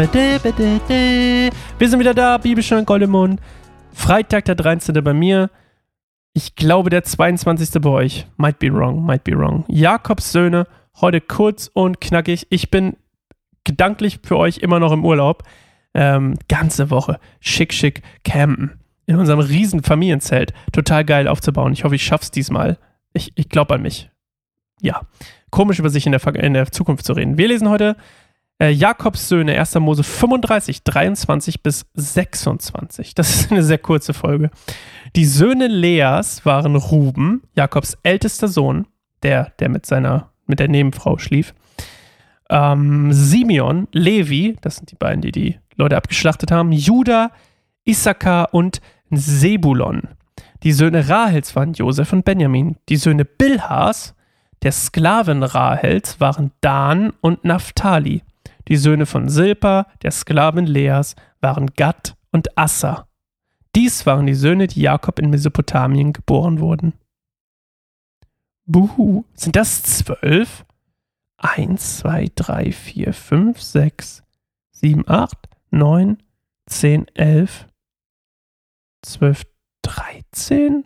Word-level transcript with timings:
Wir 0.00 1.50
sind 1.78 2.00
wieder 2.00 2.14
da, 2.14 2.38
Bibelstunde 2.38 2.86
Goldemund. 2.86 3.38
Freitag 3.92 4.46
der 4.46 4.54
13. 4.54 5.04
bei 5.04 5.12
mir. 5.12 5.50
Ich 6.32 6.56
glaube 6.56 6.88
der 6.88 7.02
22. 7.02 7.82
bei 7.82 7.90
euch. 7.90 8.26
Might 8.38 8.58
be 8.58 8.72
wrong, 8.72 9.04
might 9.04 9.24
be 9.24 9.36
wrong. 9.36 9.66
Jakobs 9.68 10.32
Söhne, 10.32 10.66
heute 11.02 11.20
kurz 11.20 11.70
und 11.74 12.00
knackig. 12.00 12.46
Ich 12.48 12.70
bin 12.70 12.96
gedanklich 13.64 14.20
für 14.24 14.38
euch 14.38 14.58
immer 14.58 14.80
noch 14.80 14.92
im 14.92 15.04
Urlaub. 15.04 15.42
Ähm, 15.92 16.38
ganze 16.48 16.88
Woche 16.88 17.20
schick, 17.40 17.74
schick 17.74 18.00
campen. 18.24 18.80
In 19.04 19.16
unserem 19.16 19.40
riesen 19.40 19.82
Familienzelt. 19.82 20.54
Total 20.72 21.04
geil 21.04 21.28
aufzubauen. 21.28 21.74
Ich 21.74 21.84
hoffe, 21.84 21.96
ich 21.96 22.04
schaff's 22.04 22.30
diesmal. 22.30 22.78
Ich, 23.12 23.32
ich 23.34 23.50
glaube 23.50 23.74
an 23.74 23.82
mich. 23.82 24.08
Ja. 24.80 25.02
Komisch 25.50 25.78
über 25.78 25.90
sich 25.90 26.06
in 26.06 26.12
der, 26.12 26.26
in 26.36 26.54
der 26.54 26.72
Zukunft 26.72 27.04
zu 27.04 27.12
reden. 27.12 27.36
Wir 27.36 27.48
lesen 27.48 27.68
heute 27.68 27.96
äh, 28.60 28.70
Jakobs 28.70 29.28
Söhne, 29.28 29.58
1. 29.58 29.74
Mose 29.76 30.04
35, 30.04 30.84
23 30.84 31.62
bis 31.62 31.86
26. 31.94 33.14
Das 33.14 33.34
ist 33.34 33.50
eine 33.50 33.62
sehr 33.62 33.78
kurze 33.78 34.14
Folge. 34.14 34.50
Die 35.16 35.24
Söhne 35.24 35.66
Leas 35.66 36.44
waren 36.44 36.76
Ruben, 36.76 37.42
Jakobs 37.56 37.96
ältester 38.02 38.48
Sohn, 38.48 38.86
der, 39.22 39.52
der 39.58 39.68
mit 39.68 39.86
seiner, 39.86 40.30
mit 40.46 40.60
der 40.60 40.68
Nebenfrau 40.68 41.18
schlief. 41.18 41.54
Ähm, 42.50 43.12
Simeon, 43.12 43.88
Levi, 43.92 44.56
das 44.60 44.76
sind 44.76 44.90
die 44.90 44.96
beiden, 44.96 45.22
die 45.22 45.32
die 45.32 45.58
Leute 45.76 45.96
abgeschlachtet 45.96 46.52
haben. 46.52 46.72
Judah, 46.72 47.30
Issachar 47.84 48.52
und 48.52 48.80
Sebulon. 49.10 50.02
Die 50.62 50.72
Söhne 50.72 51.08
Rahels 51.08 51.56
waren 51.56 51.72
Josef 51.72 52.12
und 52.12 52.24
Benjamin. 52.24 52.76
Die 52.88 52.96
Söhne 52.96 53.24
Bilhas, 53.24 54.14
der 54.62 54.72
Sklaven 54.72 55.42
Rahels, 55.42 56.20
waren 56.20 56.50
Dan 56.60 57.14
und 57.20 57.44
Naphtali. 57.44 58.22
Die 58.68 58.76
Söhne 58.76 59.06
von 59.06 59.28
Silpa, 59.28 59.86
der 60.02 60.10
Sklavin 60.10 60.66
Leas, 60.66 61.16
waren 61.40 61.66
Gad 61.74 62.16
und 62.30 62.56
Assa. 62.56 63.06
Dies 63.74 64.04
waren 64.06 64.26
die 64.26 64.34
Söhne, 64.34 64.66
die 64.66 64.80
Jakob 64.80 65.18
in 65.18 65.30
Mesopotamien 65.30 66.12
geboren 66.12 66.60
wurden. 66.60 66.94
Buhu, 68.66 69.24
sind 69.34 69.56
das 69.56 69.82
zwölf? 69.82 70.64
Eins, 71.36 71.98
zwei, 71.98 72.28
drei, 72.34 72.72
vier, 72.72 73.12
fünf, 73.12 73.60
sechs, 73.60 74.22
sieben, 74.70 75.08
acht, 75.08 75.48
neun, 75.70 76.22
zehn, 76.66 77.08
elf, 77.14 77.66
zwölf, 79.02 79.44
dreizehn? 79.82 80.84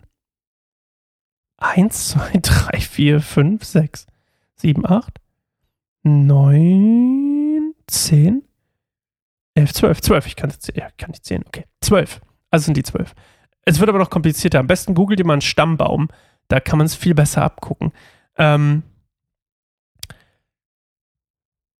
Eins, 1.57 2.09
zwei, 2.09 2.31
drei, 2.41 2.79
vier, 2.79 3.21
fünf, 3.21 3.63
sechs, 3.65 4.07
sieben, 4.55 4.85
acht, 4.85 5.19
neun. 6.03 7.24
10, 8.03 8.43
11, 9.55 9.73
12, 9.73 10.01
12. 10.01 10.27
Ich 10.27 10.35
kann, 10.35 10.53
ja, 10.73 10.89
kann 10.97 11.11
nicht 11.11 11.25
zählen. 11.25 11.43
Okay, 11.45 11.65
12. 11.81 12.21
Also 12.51 12.65
sind 12.65 12.77
die 12.77 12.83
12. 12.83 13.13
Es 13.63 13.79
wird 13.79 13.89
aber 13.89 13.99
noch 13.99 14.09
komplizierter. 14.09 14.59
Am 14.59 14.67
besten 14.67 14.93
googelt 14.93 15.19
ihr 15.19 15.25
mal 15.25 15.33
einen 15.33 15.41
Stammbaum. 15.41 16.09
Da 16.47 16.59
kann 16.59 16.77
man 16.77 16.85
es 16.85 16.95
viel 16.95 17.15
besser 17.15 17.41
abgucken. 17.43 17.91
Ähm, 18.37 18.83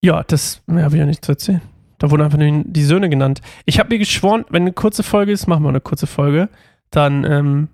ja, 0.02 0.24
das 0.24 0.62
habe 0.68 0.96
ich 0.96 1.00
ja 1.00 1.06
nicht 1.06 1.24
zu 1.24 1.34
erzählen. 1.34 1.62
Da 1.98 2.12
wurden 2.12 2.24
einfach 2.24 2.38
nur 2.38 2.64
die 2.66 2.84
Söhne 2.84 3.10
genannt. 3.10 3.42
Ich 3.66 3.80
habe 3.80 3.90
mir 3.90 4.00
geschworen, 4.00 4.46
wenn 4.50 4.64
eine 4.64 4.74
kurze 4.74 5.04
Folge 5.04 5.32
ist, 5.32 5.48
machen 5.48 5.64
wir 5.64 5.70
eine 5.70 5.82
kurze 5.82 6.08
Folge. 6.08 6.50
Dann 6.92 7.24
ähm, 7.24 7.70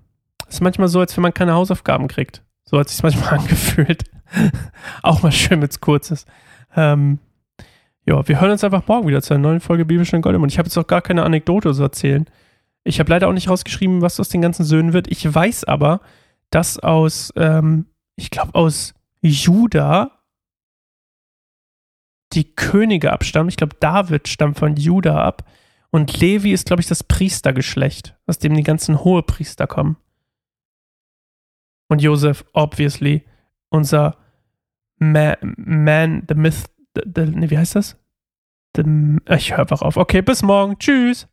ist 0.47 0.55
es 0.55 0.61
manchmal 0.61 0.87
so, 0.89 0.99
als 0.99 1.15
wenn 1.15 1.23
man 1.23 1.33
keine 1.33 1.53
Hausaufgaben 1.53 2.07
kriegt. 2.07 2.43
So 2.63 2.79
hat 2.79 2.87
es 2.87 2.93
sich 2.93 3.03
manchmal 3.03 3.29
angefühlt. 3.39 4.03
Auch 5.01 5.23
mal 5.23 5.31
schön, 5.31 5.61
wenn 5.61 5.69
es 5.69 5.81
kurz 5.81 6.11
ist. 6.11 6.27
Ähm, 6.75 7.19
ja, 8.11 8.27
wir 8.27 8.41
hören 8.41 8.51
uns 8.51 8.63
einfach 8.63 8.87
morgen 8.87 9.07
wieder 9.07 9.21
zu 9.21 9.33
einer 9.33 9.43
neuen 9.43 9.61
Folge 9.61 9.85
Bibelstein 9.85 10.21
Gold. 10.21 10.35
Und 10.35 10.51
ich 10.51 10.57
habe 10.57 10.67
jetzt 10.67 10.77
auch 10.77 10.87
gar 10.87 11.01
keine 11.01 11.23
Anekdote 11.23 11.73
zu 11.73 11.81
erzählen. 11.81 12.25
Ich 12.83 12.99
habe 12.99 13.09
leider 13.09 13.29
auch 13.29 13.33
nicht 13.33 13.49
rausgeschrieben, 13.49 14.01
was 14.01 14.19
aus 14.19 14.27
den 14.27 14.41
ganzen 14.41 14.65
Söhnen 14.65 14.91
wird. 14.91 15.09
Ich 15.09 15.33
weiß 15.33 15.63
aber, 15.63 16.01
dass 16.49 16.77
aus, 16.77 17.31
ähm, 17.37 17.85
ich 18.17 18.29
glaube, 18.29 18.53
aus 18.53 18.93
Juda 19.21 20.19
die 22.33 22.53
Könige 22.53 23.13
abstammen. 23.13 23.47
Ich 23.47 23.55
glaube, 23.55 23.77
David 23.79 24.27
stammt 24.27 24.59
von 24.59 24.75
Juda 24.75 25.23
ab. 25.23 25.49
Und 25.89 26.19
Levi 26.19 26.51
ist, 26.51 26.65
glaube 26.65 26.81
ich, 26.81 26.87
das 26.87 27.05
Priestergeschlecht, 27.05 28.17
aus 28.25 28.39
dem 28.39 28.53
die 28.55 28.63
ganzen 28.63 29.05
Hohepriester 29.05 29.67
kommen. 29.67 29.95
Und 31.87 32.01
Josef, 32.01 32.43
obviously, 32.51 33.23
unser 33.69 34.17
man, 34.97 35.35
man 35.57 36.23
the 36.27 36.35
myth, 36.35 36.65
the, 36.95 37.03
the, 37.15 37.25
nee, 37.25 37.49
wie 37.49 37.57
heißt 37.57 37.75
das? 37.75 38.00
Ich 39.29 39.51
höre 39.51 39.59
einfach 39.59 39.81
auf. 39.81 39.97
Okay, 39.97 40.21
bis 40.21 40.41
morgen. 40.43 40.77
Tschüss. 40.79 41.27